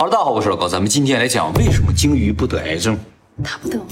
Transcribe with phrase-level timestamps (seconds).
[0.00, 2.98] 好了，大家好，我是老高，咱们今天来讲为什么鲸鱼不得癌症。
[3.44, 3.84] 它不得吗？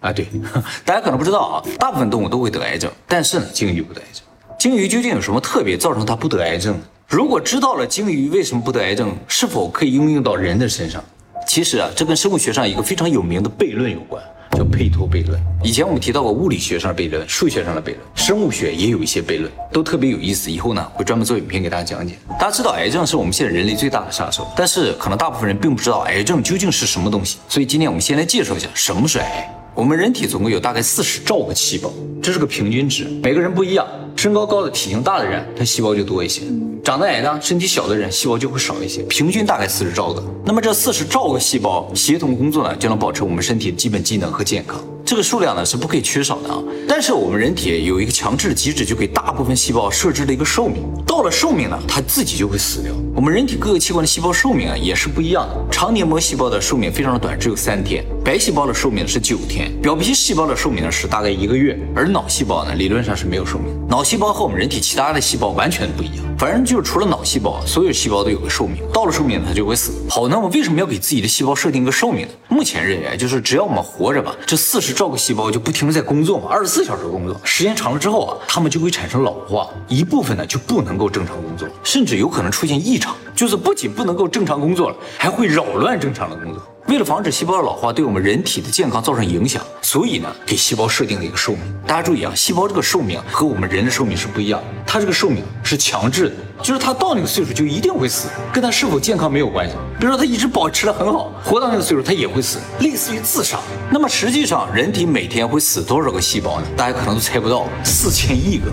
[0.00, 0.26] 啊，对，
[0.84, 4.24] 大家可能不知道啊，大部分动物都会得癌症，但是呢，鲸鱼不得癌症。
[4.58, 6.76] 鲸鱼究竟有什么特别造成它不得癌症？
[7.06, 11.00] 如果知道了鲸鱼为什么不得癌症，是否可以应用到人的身上？
[11.46, 14.20] 其实啊，这跟生物学上一个非常有名的悖论有关。
[14.52, 15.40] 叫配托悖论。
[15.62, 20.50] 以前我们提到过物理学上的悖论、数学上的悖论，生物学也有一些悖论，都特别有意思。
[20.50, 22.14] 以后呢，会专门做影片给大家讲解。
[22.38, 27.38] 大家知道癌症是我们现在人类最大的杀手，但是可能大部分人并不知道癌症究竟是什么东西。
[27.48, 29.61] 所以今天我们先来介绍一下什么是癌。
[29.74, 31.90] 我们人体总共有大概四十兆个细胞，
[32.22, 33.86] 这是个平均值，每个人不一样。
[34.14, 36.42] 身高高的、体型大的人，他细胞就多一些；
[36.84, 39.02] 长得矮的、身体小的人，细胞就会少一些。
[39.04, 40.22] 平均大概四十兆个。
[40.44, 44.78] 那么这四十兆个细胞协同工作呢，就能保持我们身体的基本机能和健康。
[45.06, 50.82] 这个数量呢是不可以缺少的啊，但是我们人体有一个强制的机制，就给大部分细胞设置了一个寿命。
[51.06, 52.92] 到了寿命呢，它自己就会死掉。
[53.14, 55.54] 我们人体各个器官的细胞寿命啊也是不一样的。
[55.70, 63.66] 肠黏膜细胞的寿命非常的短，只有三天；白细胞的寿命是九天；表皮细胞的寿命呢是大概一个月；而脑细胞呢理论上是没有寿命。
[63.86, 69.92] 脑细胞和我们人体其他的细胞完全不一样，反正就是除了脑细胞，所有细胞都有个寿命，到了寿命它就会死。
[70.08, 72.32] 好，那么为什么要给自己的细胞设定一个寿命呢？
[72.48, 75.82] 目前认为就是只要我们活着吧，这四十兆个细胞就不停。
[75.82, 83.00] 的在工作嘛，二十四小时工作，时间长了之后啊，它们就会产生老化，一部分呢就不能够正常工作，甚至有可能出现异
[83.34, 86.62] 就是不仅不能够正常工作了，还会扰乱正常的工作。
[86.88, 91.60] 为了防止细胞的老化对我们人体的健康造成影响，所以呢，给细胞设定了一个寿命。
[91.86, 99.76] 大家注意啊，细胞这个寿命和我们人的寿命是不一样，它这个寿命是强制的，就是它到那个岁数就一定会死，跟它是否健康没有关系。
[99.98, 103.60] 比如说它一直保持的很好，活到那个岁数它也会死，类似于自杀。
[103.88, 106.66] 那么实际上人体每天会死多少个细胞呢？
[106.76, 108.72] 大家可能都猜不到，四千亿个。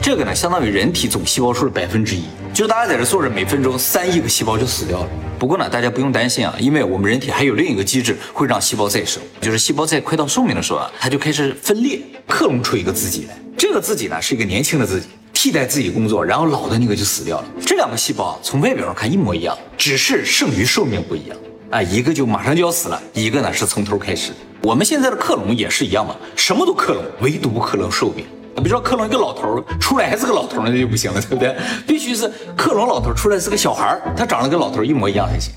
[0.00, 2.22] 这个呢，相当于人体总细胞数的百分之一。
[2.54, 5.08] 就是大家在这坐着，每分钟三亿个细胞就死掉了。
[5.38, 13.36] 不过呢，大家不用担心啊，因为我们人体还有另一个机制会让细胞再生，就是细胞在快到寿命的时候啊，它就开始分裂，克隆出一个自己来。
[13.56, 17.46] 这个自己呢，是一个年轻的自己，替代自己工作，然后老的那个就死掉了。
[17.66, 21.36] 这两个细胞啊从外表上看一模一样，只是剩余寿命不一样。
[21.70, 24.32] 啊，一个就马上就要死了，一个呢是从头开始。
[24.62, 28.24] 我们现在的克隆也是一样嘛，什么都克隆，唯独克隆寿命。
[28.60, 31.56] 比如说克隆一个老头出来还是个老头那就不行了，对不对？
[31.86, 35.52] 必须是克隆老头出来是个小孩他长得跟老头一模一样才行，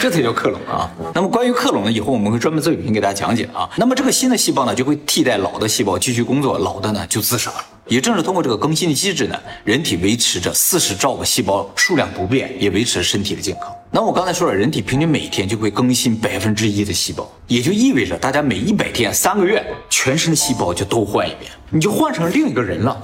[0.00, 0.90] 这才叫克隆啊。
[1.14, 3.68] 那么关于克隆呢，以后我们会专门做视频给大家讲解啊。
[3.76, 7.56] 那么这个新的细胞呢，就会替代老的细胞继续工作，老的呢就自杀了。
[7.88, 13.74] 也正是通过这个更新的机制呢，人体维持着四十兆个细胞数量不变，也维持着身体的健康。
[13.90, 23.02] 那我刚才说了，人体平均每天就会更新百分之一的细胞，也就意味着大家每一百天、三个月，全身的细胞就都换一遍，你就换成另一个人了。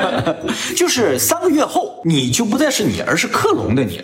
[0.74, 4.02] 就是三个月后，你就不再是你，而是克隆的你。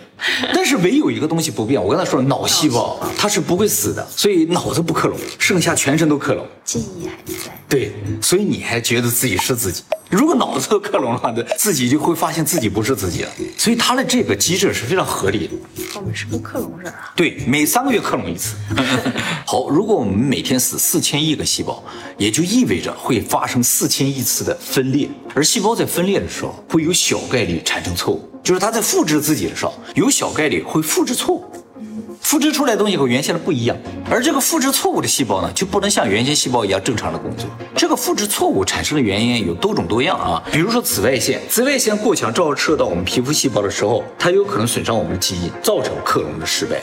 [0.53, 7.51] 但是唯有一个东西不变，我刚才说了，脑细胞它是不会死的，所以脑子不克隆，剩下全身都克隆，记忆还在。
[7.67, 9.81] 对，所以你还觉得自己是自己。
[10.11, 13.29] 如果脑子都克隆了，自己就会发现自己不是自己了。
[13.57, 15.53] 所以它的这个机制是非常合理的。
[15.95, 17.13] 我们是个克隆人啊。
[17.15, 18.55] 对，每三个月克隆一次。
[19.47, 21.81] 好，如果我们每天死四千亿个细胞，
[22.17, 25.09] 也就意味着会发生四千亿次的分裂。
[25.33, 31.45] 而细胞在分裂的时候，会有小概率产生错误，就是它在复制自己的时候，有小概率会复制错误。
[32.21, 33.75] 复制出来的东西和原先的不一样，
[34.09, 37.45] 而这个复制错误的细胞呢，就不能像原先细胞一样正常的工作。
[37.75, 46.81] 这个复制错误产生的原因有多种多样啊，比如说紫外线，紫外线过强照射到我们皮肤细胞的时候，它有可能损伤我们的基因，造成克隆的失败。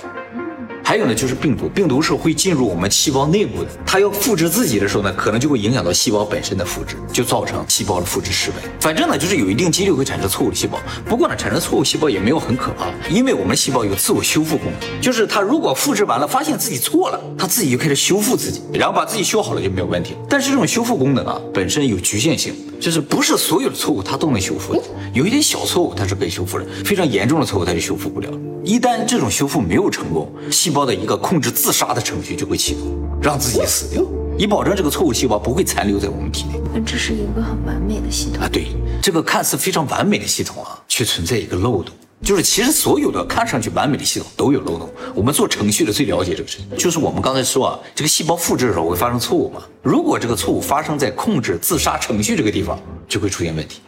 [0.89, 8.57] 还有呢，就是病毒，病毒是会进入我们细胞内部的，它要复制自己的时候呢，可能就会影响到细胞本身的复制，就造成细胞的复制失败。
[8.81, 10.81] 反正呢，就是有一定几率会产生错误的细胞。
[11.05, 20.15] 不过呢，产生错误细胞也没有很可怕，因为我们细胞有自我修复功能，就是它如果复制完了，发现自己错了，它自己就开始修复自己，然后把自己修好了就没有问题。
[20.27, 28.29] 但是这种修复功能啊，本身有局限性，就是不是所有的错误它都能修复的，有一点小错误它是可以修复的，非常严重的错误它就修复不了。
[28.65, 32.83] 一旦这种修复没有成功，细胞的一个控制自杀的程序就会启动，
[33.23, 34.05] 让自己死掉，
[34.39, 36.61] 以保证这个错误细胞不会残留在我们体内。
[36.73, 38.49] 那这是一个很完美的系统啊！
[38.53, 38.67] 对，
[39.03, 44.91] 这个看似非常完美的系统啊，却存在一个漏洞，就是其实所有的看上去完美的系统都有漏洞。
[45.15, 49.63] 我们做程序的最了解这个事情，就是我们刚才说啊，这个细胞复制的时候会发生错误嘛？
[49.83, 53.81] 如果这个错误发生在控制自杀程序这个地方，就会出现问题。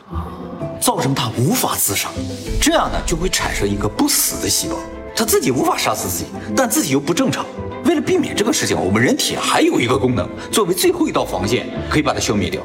[0.81, 2.09] 造成它无法自杀，
[2.61, 4.77] 这样呢就会产生一个不死的细胞，
[5.15, 7.45] 它自己无法杀死自己，但自己又不正常。
[7.85, 12.63] 为了避免这个事情，我们人体还有一个功能，作为最后一道防线，可以把它消灭掉，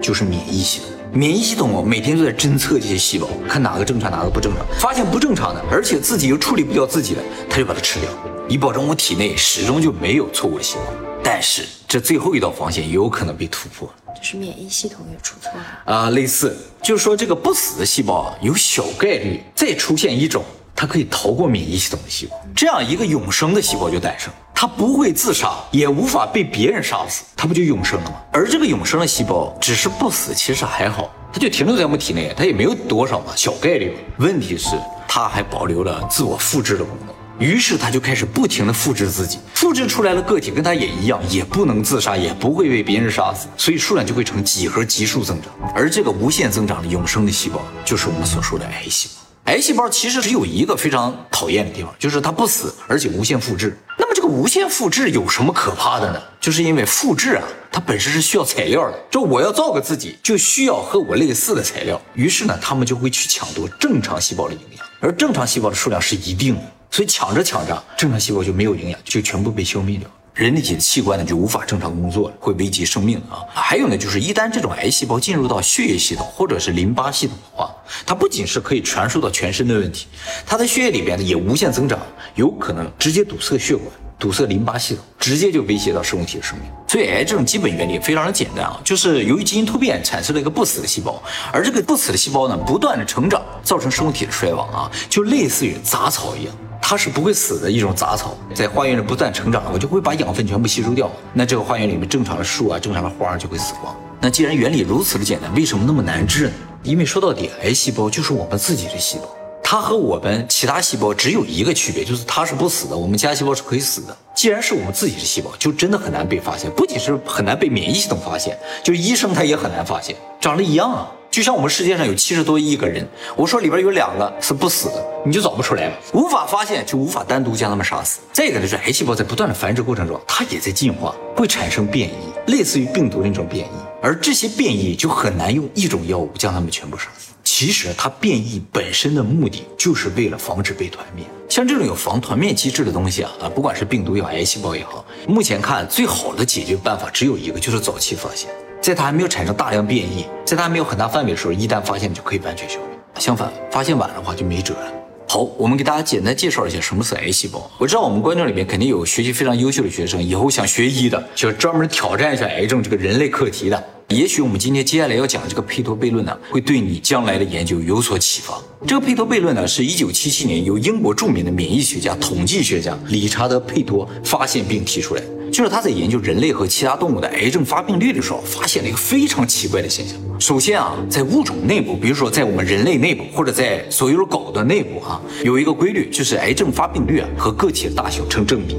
[0.00, 0.97] 就是免疫系统。
[1.12, 4.64] 免疫系统每天都在侦测这些细胞，看哪个正常，哪个不正常。
[4.78, 8.10] 发现不正常的，而且自己又处理不掉自己的，它就把它吃掉。
[8.48, 10.82] 以保证我体内始终就没有错误的细胞。
[11.24, 15.94] 但是这最后一道防线有可能被突破就是免疫系统也出错了。
[15.96, 20.44] 啊，类似就是说这个不死的细胞啊，有小概率再出现一种
[20.74, 24.32] 它可以逃过免疫系统的细胞，这样一个永生的细胞就诞生。
[24.60, 28.16] 它不会自杀，也无法被别人杀死，它不就永生了吗？
[28.32, 33.96] 而这个永生的细胞只是不死，其实还好，它就停留在我们体内，它也没有多少嘛，小概率。
[34.16, 34.70] 问题是
[35.06, 37.14] 它还保留了自我复制的功能。
[37.38, 45.52] 于是他就开始不停的复制自己，复制出来的个体跟他也一样，也不能自杀，也不会被别人杀死，所以数量就会呈几何级数增长。
[45.72, 49.52] 而这个无限增长的永生的细胞，就是我们所说的癌细胞。
[49.52, 53.78] 癌细胞其实只有一个非常讨厌的地方，就是它不死，而且无限复制。
[53.96, 56.22] 那无限复制有什么可怕的呢？
[56.38, 57.42] 就是因为复制啊，
[57.72, 62.00] 它本身是需要材料的，就我要造个自己，就需要和我类似的材料。
[62.14, 66.62] 于是呢，他们就会去抢夺正常细胞的营养，而正常细胞的数量是一定的。
[66.90, 70.08] 所以抢着抢着，正常细胞就没有营养，就全部被消灭掉。
[70.38, 73.42] 人体的器官呢就无法正常工作了，会危及生命啊。
[73.52, 77.68] 还有呢，就是一旦这种癌细胞进入到血液系统或者是淋巴系统的话，
[78.06, 80.06] 它不仅是可以传输到全身的问题，
[80.46, 81.98] 它在血液里边呢也无限增长，
[82.36, 83.86] 有可能直接堵塞血管。
[84.16, 86.68] 堵塞淋巴系统，直接就威胁到生物体的生命。
[86.88, 91.20] 所以癌症基本原理非常的简单啊，就是由于基因突变产生了一个不死的细胞，
[91.52, 96.54] 而这个不死的细胞呢，不断的成长，造成生物体的衰亡啊，就类似于杂草一样，
[96.90, 101.10] 它是不会死的一种杂草，在花园里不断成长，我就会把养分全部吸收掉。
[101.34, 103.94] 那这个花园里面正常的树啊，正常的花就会死光。
[104.22, 106.52] 那既然原理如此的简单，为什么那么难治呢？
[106.82, 109.24] 因为说到底，癌细胞就是我们自己的细胞。
[109.62, 114.16] 它和我们其他细胞只有一个区别，就是它是不死的，我们其他细胞是可以死的。
[114.34, 120.16] 既然是我们自己的细胞，就真的很难被发现，不仅是很难被免疫系统发现，就医生他也很难发现。
[120.40, 128.20] 长得一样啊，就像我们世界上有七十多亿个人，我说里边有两个是不死的，你就找不出来了，无法发现就无法单独将他们杀死。
[128.32, 133.70] 再一个就是癌细胞在不断的繁殖过程中，它也在进化，会产生变异，类似于病毒那种变异，
[134.02, 137.28] 而这些变异就很难用一种药物将它们全部杀死。
[137.44, 141.24] 其实它变异本身的目的就是为了防止被团灭。
[141.48, 152.98] 像这种有防团灭机制的东西啊啊，不管是病毒也好，癌细胞也好，目前看最好的解决办法只有一个，就是早期发现，在它还没有产生大量变异，在它没有很大范围的时候，一旦发现就可以完全消灭。
[153.18, 154.92] 相反，发现晚的话就没辙了。
[155.26, 157.70] 好，我们给大家简单介绍一下什么是癌细胞。
[157.76, 163.84] 我知道我们观众里面肯定有学习非常优秀的学生，以后想学医的，想专门挑战一下癌症这个人类课题的。
[164.08, 168.58] 也许我们今天接下来要讲的这个佩托悖论呢，会对你将来的研究有所启发。
[168.86, 175.22] 这个佩托悖论呢，是一九七七年由英国著名的免疫学家、统计学家理查德·佩托发现并提出来。
[175.52, 180.16] 就是他在研究人类和其他动物的癌症发病率的时候，发现了一个非常奇怪的现象。
[180.40, 188.74] 首先啊，在物种内部，比如说在我们人类内部，或者在所有的狗的内部啊，有一个规律，就是癌症发病率啊和个体的大小成正比。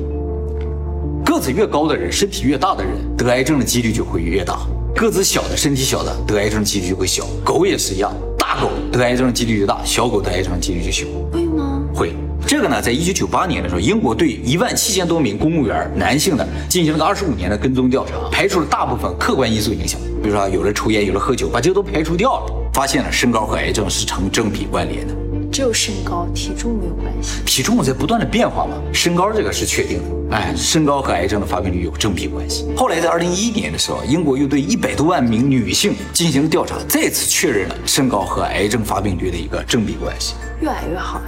[1.24, 4.68] 个子越高的人，身体越大的人，得癌症的几率就会越大；
[5.00, 7.26] 个子小的、身体小的，得癌症几率就会小。
[7.42, 11.06] 狗也是一样，大狗得癌症的几率就大，小狗得癌症的几率就小。
[11.32, 11.82] 会吗？
[11.96, 12.14] 会。
[12.46, 25.14] 这个呢，在一九九八年的时候，英国对一万七千多名公务员男性呢进行了个二十五年的跟踪调查，排除了大部分客观因素影响，比如说有了抽烟，有了喝酒，把这个都排除掉了，发现了身高和癌症是成正比关联的。
[25.52, 27.42] 只有身高，体重没有关系。
[27.46, 30.36] 体重在不断的变化嘛，身高这个是确定的。
[30.36, 32.68] 哎，身高和癌症的发病率有正比关系。
[32.78, 40.36] 后来在二零一一年的时候，英国又对一百多万名女性进行了调查，再次确认了身高和癌症发病率的一个正比关系。
[40.62, 41.26] 越矮越好呀。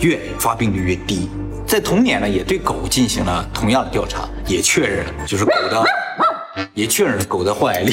[0.00, 1.30] 越发病率越低。
[1.66, 5.82] 在同年呢，也对狗进行了同样的调查，也确认了，就是狗的，
[6.74, 7.92] 也确认了狗的患癌率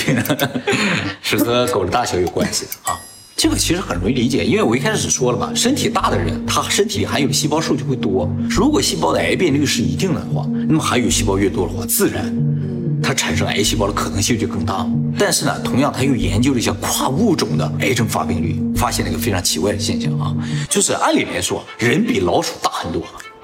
[1.22, 3.00] 是和狗的大小有关系的啊。
[3.41, 8.29] 这个其实很容易理解，因为我一开始说了嘛，身体大的人，他身体里含有细胞数就会多。
[8.48, 12.31] 如果细胞的癌变率是一定的话，那么含有细胞越多的话，自然
[13.01, 14.86] 它产生癌细胞的可能性就更大。
[15.17, 20.36] 但是呢，同样他又研究了一下跨物种的癌症发病率，发现了一个非常奇怪的现象啊，
[20.69, 23.01] 就是按理来说，人比老鼠大很多。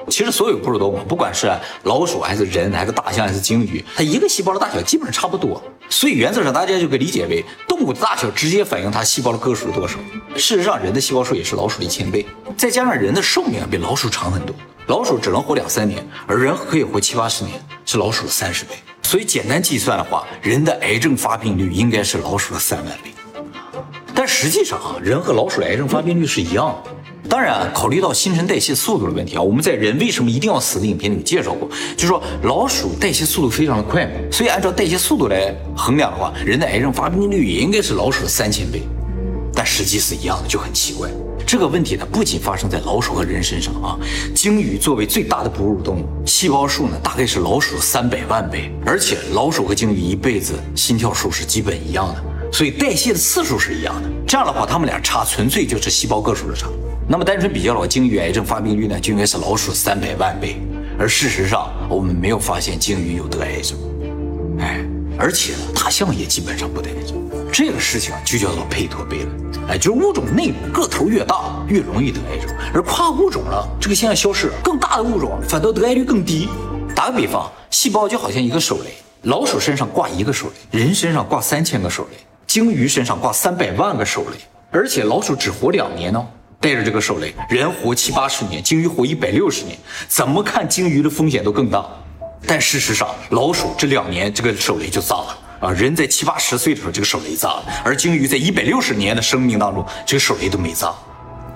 [0.10, 1.52] 其实所有哺乳动物，不管是
[1.84, 5.60] 老鼠还是人，还是大象还是鲸鱼，它一个细胞的大小基本上差不多。
[5.90, 9.98] 所以原则上大家就可以理解为，动物的大小直接反映它细胞的个数是多少。
[10.36, 12.26] 事实上，人的细胞数也是老鼠的一千倍，
[12.58, 14.56] 再加上人的寿命比老鼠长很多，
[14.88, 18.72] 老鼠只能活两三年，而人可以活七八十年，是老鼠的三十倍。
[19.02, 23.14] 所以简单计算的话，人的癌症发病率应该是老鼠的三万倍。
[24.14, 26.92] 但实际上啊，人和老鼠的癌症发病率是一样的。
[27.30, 38.82] 当然，考虑到新陈代谢速度的问题啊，我们在人为什么一定要死的影片里介绍过，就说老鼠代谢速度非常的快嘛，所以按照代谢速度来衡量的话，人的癌症发病率也应该是老鼠的三千倍，
[39.54, 41.10] 但实际是一样的，就很奇怪。
[41.46, 43.98] 这个问题呢，不仅发生在老鼠和人身上啊，
[44.34, 54.10] 鲸鱼作为最大的哺乳动物，细胞数呢大概是老鼠三百万倍，而且老鼠和鲸鱼一辈子心跳数是基本一样的，所以代谢的次数是一样的。
[54.26, 56.68] 这样的话，它们俩差纯粹就是细胞个数的差。
[57.10, 60.58] 那么单纯比较的话，鲸鱼癌症发病率呢就应该是老鼠三百万倍，
[61.00, 63.78] 而事实上我们没有发现鲸鱼有得癌症，
[64.60, 64.86] 哎，
[65.18, 67.16] 而且呢，大象也基本上不得癌症。
[67.50, 76.50] 这个事情，就叫做佩托悖论，哎，就是物种内部个头越大，越容易得癌症，而跨物种了，这个现象消失，更大的物种反倒得癌率更低。
[76.94, 84.38] 打个比方，细胞就好像一个手雷，老鼠身上挂一个手雷，人身上挂三千个手雷，鲸鱼身上挂三百万个手雷，
[84.72, 86.28] 而且老鼠只活两年呢，
[86.60, 91.86] 带着这个手雷，人活七八十年，鲸鱼活一百六十年，怎么看鲸鱼的风险都更大。
[92.46, 95.38] 但事实上，老鼠这两年这个手雷就炸了。
[95.60, 100.94] 啊，人在七八十岁的时候，这个手雷炸了；而鲸鱼在一百六十年的生命当中，这个手雷都没炸。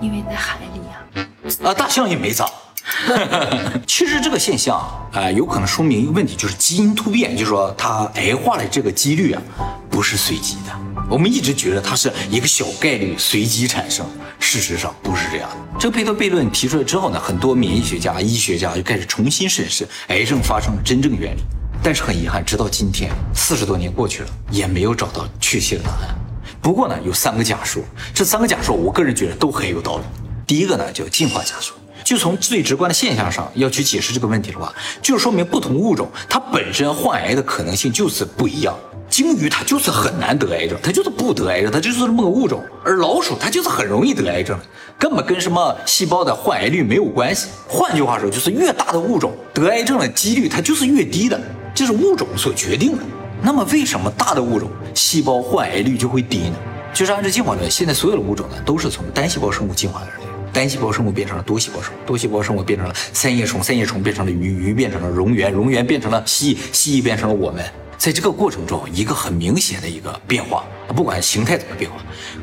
[0.00, 1.28] 因为在海里呀。
[1.64, 2.46] 啊，大象也没炸。
[3.86, 4.76] 其实这个现象
[5.12, 9.42] 啊，有可能说明一个问题，就是基因突变，就是说它癌化的这个几率啊，
[9.90, 10.72] 不是随机的。
[11.08, 14.06] 我们一直觉得它是一个小概率随机产生，
[14.38, 15.56] 事实上不是这样的。
[15.78, 21.42] 这个佩托悖论提出来之后呢，很多免疫学家、医学家就开始重新审视癌症发生的真正原理。
[21.84, 26.16] 但是很遗憾，直到今天，四十多年过去了，也没有找到确切的答案。
[26.60, 27.82] 不过呢，有三个假说，
[28.14, 30.04] 这三个假说，我个人觉得都很有道理。
[30.46, 38.76] 第一个呢，叫进化假说，就从最直观的现象上要去解释这个问题的话，就说明不同物种它本身患癌的可能性就是不一样。
[39.08, 42.64] 鲸鱼它就是很难得癌症，它就是不得癌症，它就是这么个物种。
[42.82, 44.58] 而老鼠它就是很容易得癌症，
[44.98, 47.48] 根本跟什么细胞的患癌率没有关系。
[47.68, 51.38] 换句话说，就是越大的物种得癌症的几率它就是越低的。
[51.74, 53.02] 这是物种所决定的。
[53.42, 56.56] 那么，为什么大的物种细胞患癌率就会低呢？
[56.94, 60.21] 就是按照进化论，现在所有的物种呢，都是从单细胞生物进化而来。
[60.52, 67.64] 单细胞生物变成了多细胞生物，多细胞生物变成了三叶虫，三叶虫变成了鱼，鱼变成了蝾螈，蝾螈变成了蜥蜴，蜥蜴变成了我们。
[67.96, 71.96] 在这个过程中，一个很明显的一个变化，不管形态怎么变化，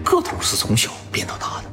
[0.03, 1.69] 个头是从小变到大的。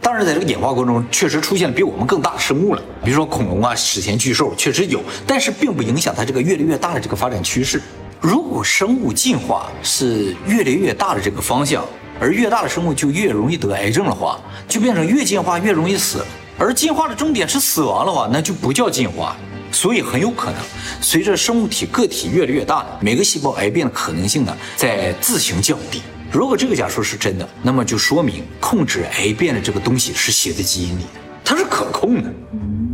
[0.00, 7.82] 当然，在这个演化过程中，确实出现了比我们更大的生物了，比如说恐龙啊、史前巨兽，确实有，但是并不影响它这个越来越大的这个发展趋势。
[8.20, 11.84] 如果生物进化是越来越大的这个方向，
[12.20, 16.24] 而越大的生物就越容易得癌症的话，就变成越进化越容易死。
[16.58, 19.36] 而进化的终点是死亡的话，那就不叫进化。
[19.70, 20.56] 所以很有可能，
[21.00, 26.02] 随着生物体个体越来越大，每个细胞癌变的可能性呢，在自行降低。
[26.32, 31.08] 如果这个假说是真的，那么就说明控制癌变的这个东西是写在基因里的，
[31.44, 32.32] 它是可控的。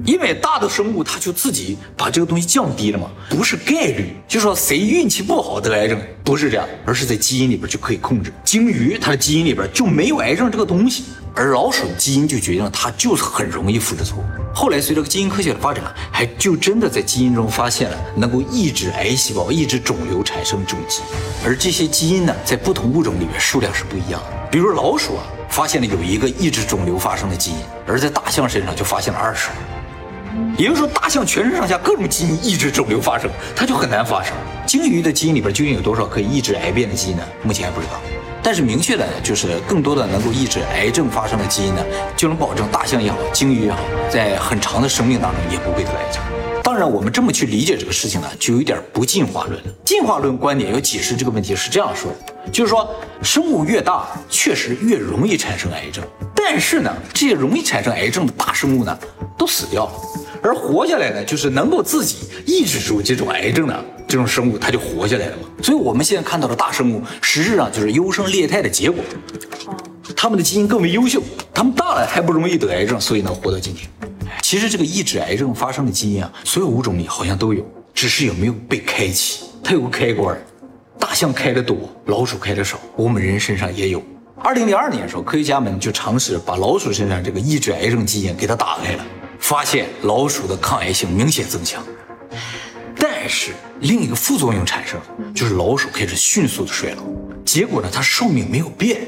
[0.04, 8.32] 因为大的生物它就自己把这个东西降低了嘛，不是概率，就说谁运气不好得癌症，不是这样，而是在基因里边就可以控制。
[8.44, 14.24] 鲸鱼它的基因里边就没有癌症这个东西，而老鼠基因就决定了它就是很容易复制错误。
[14.54, 15.82] 后来随着基因科学的发展，
[16.12, 21.00] 还就真的在基因中发现了能够抑制癌细胞、抑制肿瘤产生这种基，
[21.44, 24.48] 而这些基因呢，在不同物种里面数量是不一样的。
[24.50, 27.56] 比如老鼠啊，发现了有一个抑制肿瘤发生的基因，
[27.86, 29.54] 而在大象身上就发现了二十个。
[30.56, 34.32] 也就是说，大象全身上下各种基因抑制肿瘤发生，它就很难发生。
[34.66, 37.22] 鲸鱼的基因里边究竟有多少可以抑制癌变的基因呢？
[37.42, 38.00] 目前还不知道。
[38.42, 41.82] 但是明确的呢就是更多的能够抑制癌症发生的基因呢，
[42.14, 43.78] 就能保证大象也好，鲸鱼也好，
[44.10, 46.22] 在很长的生命当中也不会得癌症。
[46.62, 49.72] 当然，我们这么去理解这个事情呢，就有点不进化论了。
[49.84, 52.88] 进化论观点要解释这个问题是这样说的，就是说
[53.22, 56.02] 生物越大，确实越容易产生癌症。
[56.34, 58.98] 但是呢，这些容易产生癌症的大生物呢，
[59.38, 59.92] 都死掉了，
[60.44, 63.84] 而活下来呢，就是能够自己抑制住这种癌症的。
[64.06, 69.02] 这种生物它就活下来了嘛，所以我们现在看到的大生物，实质上就是优胜劣汰的结果。
[70.14, 71.22] 他们的基因更为优秀，
[71.52, 73.88] 他们大了还不容易得癌症，所以能活到今天。
[74.42, 79.46] 其实这个抑制癌症发生的基因啊，所有物种里好像都有，只是有没有被开启。
[79.64, 80.38] 它有个开关，
[80.98, 82.78] 大象开的多，老鼠开的少。
[82.94, 84.02] 我们人身上也有。
[84.36, 89.06] 二零零二年的时候，科学家们就尝试把老鼠身上这个抑制癌症基因给它打开了，
[89.44, 91.84] 发现老鼠的抗癌性明显增强。
[92.96, 94.98] 但是另一个副作用产生，
[95.34, 97.02] 就是老鼠开始迅速的衰老。
[97.44, 99.06] 结果呢，它寿命没有变，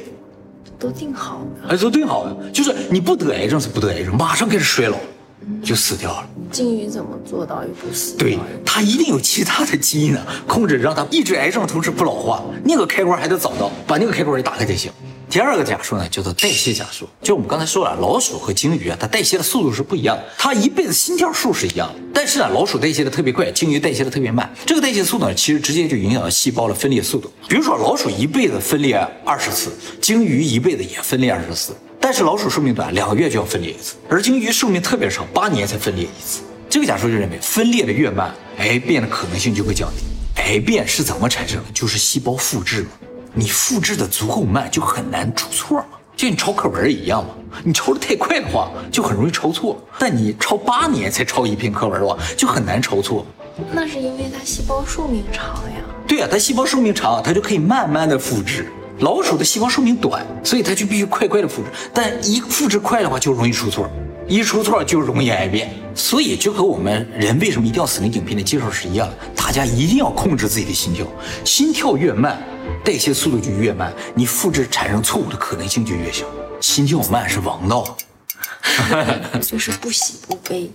[0.79, 1.71] 都定好了。
[1.71, 4.99] 哎，都定好了，就是你不得癌症是不得癌症，马上开始衰老，
[5.63, 6.29] 就死掉了。
[6.51, 8.17] 鲸鱼怎么做到又不死？
[8.17, 12.43] 对，它一定有其他的基因呢，控制让它抑制癌症的同时不老化。
[12.65, 14.91] 那个开关还得找到，把那个开关一打开才行。
[15.29, 17.07] 第二个假说呢，叫做代谢假说。
[17.21, 20.25] 就我们刚才说了，老鼠和鲸鱼啊，它代谢的速度是不一样的。
[20.39, 24.49] 它一辈子心跳数是一样的，但是呢，老鼠代谢的特别快，鲸鱼代谢的特别慢。
[24.65, 27.31] 这个代谢速度呢，其实直接就影响了细胞的分裂速度。
[27.49, 31.75] 比如说，老鼠一辈子分裂二十次，鲸鱼一辈子也分裂二十次。
[32.09, 36.41] 但是老鼠寿命短，两个月就要分裂一次，而鲸鱼寿命特别长，八年才分裂一次。
[36.71, 40.05] 这个假说就认为，分裂的越慢，癌变的可能性就会降低。
[40.41, 41.65] 癌变是怎么产生的？
[41.75, 42.91] 就是细胞复制嘛。
[43.35, 45.87] 你复制的足够慢，就很难出错嘛。
[46.15, 47.31] 就你抄课文一样嘛，
[47.65, 49.77] 你抄的太快的话，就很容易抄错。
[49.99, 53.27] 但你抄八年才抄一篇课文的话，就很难抄错。
[53.73, 55.83] 那是因为它细胞寿命长呀。
[56.07, 58.71] 对呀，它细胞寿命长，它就可以慢慢的复制。
[59.01, 61.69] 老鼠的细胞寿命短，所以它就必须快快的复制。
[61.93, 63.91] 但一复制快的话，就容易出错，
[64.27, 65.71] 一出错就容易癌变。
[65.95, 71.07] 所以就和我们人为什么一定要死灵影片的介绍是一样的，大家一定要控制自己的心跳，
[71.45, 72.43] 心跳越慢。
[72.85, 76.25] 代谢速度就越慢，你复制产生错误的可能性就越小。
[76.61, 77.97] 心跳慢是王道，
[79.41, 80.71] 就是不喜不悲。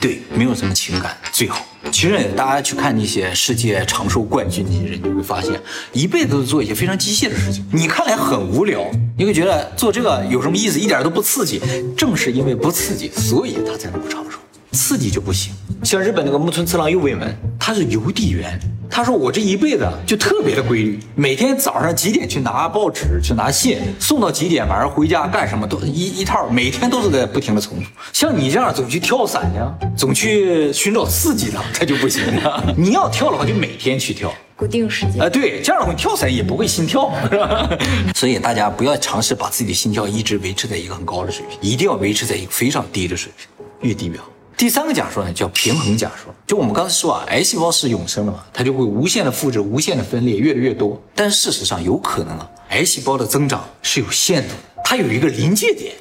[0.00, 1.66] 对，没有什么情感最好。
[1.92, 5.60] 其实大家去看那些世界长寿冠军那些人，你会发现
[5.92, 7.62] 一辈子都做一些非常机械的事情。
[7.70, 10.80] 你看来很无聊，你会觉得做这个有什么意思？
[10.80, 11.60] 一点都不刺激。
[11.94, 14.38] 正是因为不刺激，所以他才能够长寿。
[14.72, 15.52] 刺激就不行。
[15.82, 18.58] 像日本那个木村次郎右卫门，他是邮递员。
[18.92, 27.86] 他说：“我这一辈子就特别的规律，每天早上几点去拿报纸，去拿信，送到几点，晚上回家干什么，都一一套，每天都是在不停的重复。
[28.12, 32.64] 像你这样总去跳伞呀，总去寻找刺激的，他就不行了。
[32.76, 35.22] 你要跳的话，就每天去跳，固定时间。
[35.22, 37.70] 啊，对，这样的话跳伞也不会心跳，是吧？
[38.16, 44.28] 所以大家不要尝试把自己的心跳一直维持在一个很高的水平，一定要维持在一个非常低的水平，越低越好。”
[44.60, 46.30] 第三个假说呢，叫平衡假说。
[46.46, 51.00] 就我们刚才说啊，癌细胞是永生的嘛，它就会无限的复制、无限的分裂，越来越多。
[51.14, 55.94] 但事实上，有可能啊，癌细胞的增长是有限度的，它有一个临界点，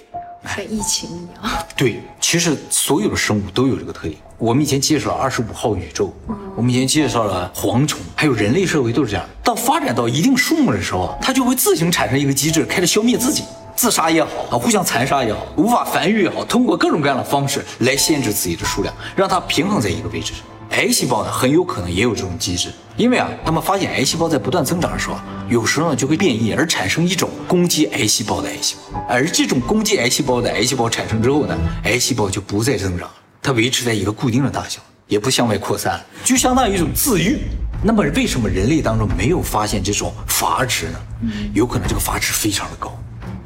[0.44, 1.66] 和疫情一样。
[1.78, 4.16] 对，其实所有的生物都有这个特点。
[4.38, 6.14] 我们以前介绍了二十五号宇宙，
[6.58, 9.26] 我们以前介绍了蝗虫，还有人类社会都是这样。
[9.42, 13.44] 到发展到一定数目的时候，它就会自行产生一个机制，开始消灭自己。
[13.80, 20.42] 自杀也好啊，互相残杀也好，无法繁育也好，通过各种各样的方式来限制自己的数量，让它平衡在一个位置上。
[20.72, 25.16] 癌细胞呢，很有可能也有这种机制，因为啊，他们发现癌细胞在不断增长的时候，
[25.50, 33.10] 有时候呢就会变异，而产生一种攻击癌细胞的癌细胞，而这种攻击癌细胞的癌细胞产生之后呢，癌细胞就不再增长，
[33.42, 37.40] 它维持在一个固定的大小，也不向外扩散，就相当于一种自愈。
[37.82, 41.00] 那么为什么人类当中没有发现这种阀值呢？
[41.54, 42.94] 有可能这个阀值非常的高。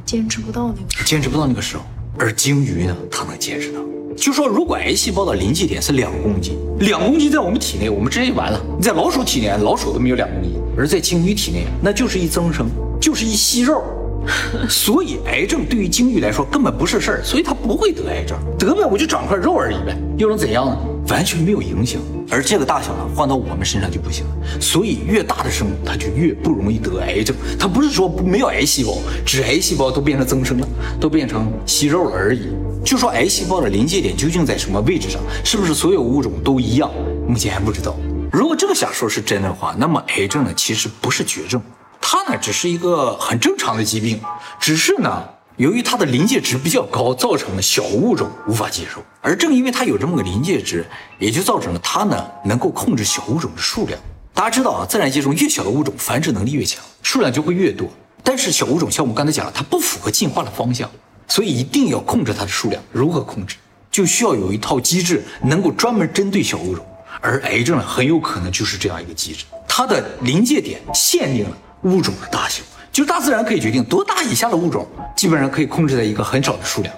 [0.05, 1.83] 坚持不到那个，坚持不到那个时候，
[2.19, 3.79] 而鲸鱼呢，它能坚持到。
[4.15, 8.61] 就说如果癌细胞的临界点是两公斤，两公斤在我们体内，我们直接就完了。
[8.77, 12.67] 你在老鼠体内，老鼠都没有两公斤，而在鲸鱼体内，那就是一增生，
[13.01, 13.83] 就是一息肉。
[14.69, 20.77] 所以癌症对于鲸鱼来说根本不是事儿，所以它不会得癌症，得呗，我就长块肉而已呗，又能怎样呢？
[21.07, 22.01] 完全没有影响。
[22.29, 24.61] 而这个大小呢，换到我们身上就不行了。
[24.61, 27.35] 所以越大的生物，它就越不容易得癌症。
[27.59, 30.67] 它不是说没有癌细胞，只癌细胞都变成增生了，
[30.99, 32.47] 都变成息肉了而已。
[32.83, 36.89] 就说癌细胞的临界点究竟在什么位置上，是不是所有物种都一样？
[37.27, 37.95] 目前还不知道。
[38.31, 41.61] 如果这个假说是真的话，那么癌症呢，其实不是绝症。
[42.01, 44.19] 它呢，只是一个很正常的疾病，
[44.59, 45.23] 只是呢，
[45.57, 49.03] 由于它的临界值比较高，造成了小物种无法接受。
[49.21, 50.85] 而正因为它有这么个临界值，
[51.19, 53.99] 也就造成了它呢能够控制小物种的数量。
[54.33, 57.87] 大家知道啊，自然界中越小的物种繁殖能力越强，数量就会越多。
[58.23, 60.89] 但是小物种像我们刚才讲了，它不符合进化的方向，
[61.27, 62.81] 所以一定要控制它的数量。
[62.91, 63.57] 如何控制？
[63.91, 66.83] 就需要有一套机制能够专门针对小物种。
[67.21, 71.57] 而癌症呢，很有可能就是这样一个机制，它的临界点限定了。
[71.83, 72.63] 物种的大小，
[72.93, 76.93] 就是大自然可以决定多大以下的物种，基本上可以控制在一个很少的数量，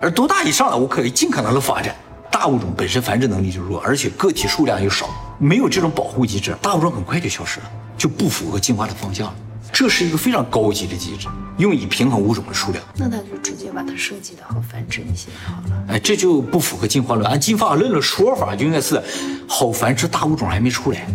[0.00, 1.94] 而多大以上的，我可以尽可能的发展。
[2.32, 9.34] 大物种本身繁殖能力就弱，而且个体数量又少，没有这种保护机制，大物种很快就消失了，就不符合进化的方向了。
[9.72, 11.28] 这是一个非常高级的机制，
[11.58, 12.82] 用以平衡物种的数量。
[12.96, 15.84] 那它就直接把它设计的好繁殖一些好了。
[15.90, 17.24] 哎，这就不符合进化论。
[17.24, 19.00] 按进化论的说法，就应该是
[19.46, 21.06] 好繁殖大物种还没出来。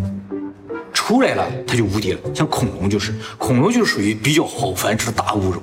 [1.12, 2.20] 出来了，它就无敌了。
[2.34, 5.62] 像恐龙就是，恐龙就属于比较好繁殖的大物种，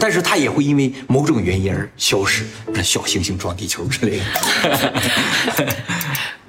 [0.00, 4.24] 但是它也会因为某种原因而消失，那小行星撞地球之类的。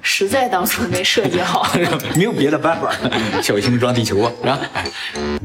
[0.00, 1.70] 实在当初没设计好，
[2.16, 2.90] 没有别的办法，
[3.42, 4.60] 小行星撞地球啊，是吧？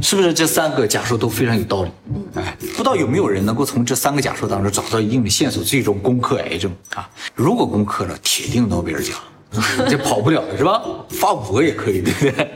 [0.01, 1.91] 是不是这三个假说都非常有道理？
[2.35, 7.09] 哎，不知道有没有人能够从这三个假说当中找到一定的线索，最终攻克癌症啊？
[7.35, 9.13] 如果攻克了，铁定诺贝尔奖。
[9.87, 10.81] 这跑不了了是吧？
[11.11, 12.51] 发五个也可以，对不对？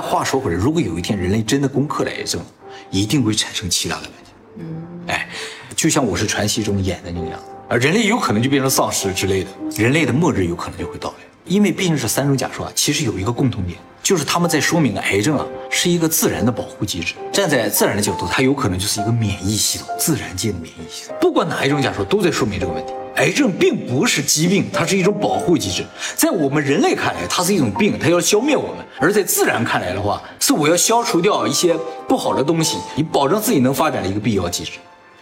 [0.00, 2.40] 但话说回来，如果有一天人类真的攻克了癌症，
[2.88, 4.30] 一定会产生其他的问题。
[4.58, 5.28] 嗯，哎，
[5.74, 11.16] 就像《我是传奇》中演的那个样子，而，人类有可能就变成丧尸之类的，人类的末日有可能就会到来。
[11.46, 13.76] 因为毕竟是三种假说啊，其实有一个共同点。
[14.02, 17.14] 就是他们在说明癌症啊是一个自然的保护机制。
[17.32, 21.16] 站在自然的角度，它有可能就是一个免疫系统，自然界的免疫系统。
[21.20, 22.92] 不管哪一种假说，都在说明这个问题。
[23.16, 25.84] 癌症并不是疾病，它是一种保护机制。
[26.14, 34.72] 在我们人类看来，它是一种病，它要消灭我们；而在自然看来的话，是我要消除掉一些不好的东西，以保证自己能发展的一个必要机制。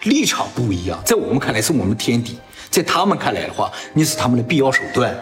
[0.02, 5.18] 立场不一样，在我们看来是我们天敌，在他们看来的话，你是他们的必要手段。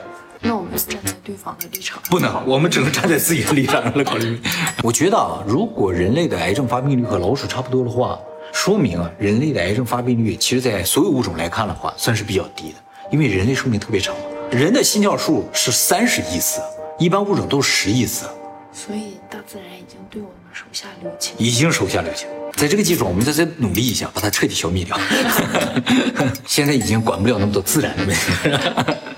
[0.47, 4.39] 那我们站在对方的立场，不能，我们只能站在自己的立场上来考虑。
[4.85, 8.19] 我觉得啊，如果人类的癌症发病率和老鼠差不多的话，
[8.53, 12.77] 说明啊，人类的癌症发病率其实，在所有物种来看的话，算是比较低的。
[13.11, 14.15] 因为人类寿命特别长，
[14.51, 16.61] 人的心跳数是三十亿次，
[16.99, 18.27] 一般物种都是十亿次。
[18.71, 22.29] 所以大自然已经对我们手下留情，已经手下留情。
[22.57, 24.99] 在这个基础上，我们再再努力一下，把它彻底消灭掉。
[26.47, 28.23] 现在已经管不了那么多自然的问题，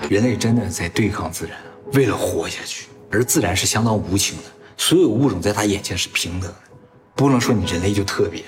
[0.09, 1.57] 人类真的在对抗自然，
[1.93, 2.87] 为了活下去。
[3.11, 4.45] 而自然是相当无情的，
[4.77, 6.57] 所有物种在它眼前是平等的，
[7.15, 8.43] 不能说你人类就特别。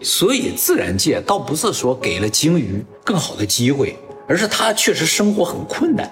[0.00, 3.96] 所以自然界倒不是说给了鲸鱼更好的机会。
[4.26, 6.10] 而是他确实生活很困难，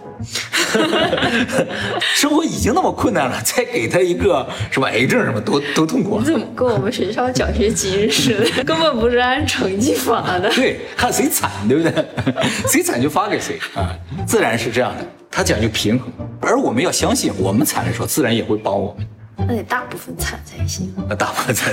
[2.14, 6.18] 生活已经那么困难了，再给他一个什么癌症什么，多多痛苦。
[6.20, 8.64] 你怎么跟我们学校奖学金似的？
[8.64, 10.50] 根本不是按成绩发的。
[10.50, 11.92] 对，看谁惨，对不对？
[12.70, 13.96] 谁惨就发给谁啊，
[14.26, 16.12] 自然是这样的，他讲究平衡。
[16.40, 19.06] 而我们要相信，我们惨的时候，自然也会帮我们。
[19.48, 20.94] 那得大部分惨才行。
[21.08, 21.72] 那大部分惨，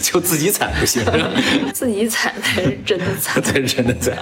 [0.00, 1.02] 就自己惨不行。
[1.72, 4.18] 自己惨才是真的惨，才是真的惨。